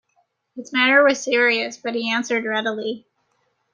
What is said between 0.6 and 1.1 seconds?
manner